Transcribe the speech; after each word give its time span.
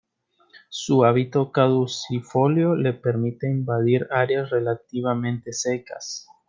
Su 0.69 1.05
hábito 1.05 1.51
caducifolio 1.51 2.73
le 2.73 2.93
permite 2.93 3.47
invadir 3.47 4.07
áreas 4.09 4.49
relativamente 4.49 5.53
secas. 5.53 6.27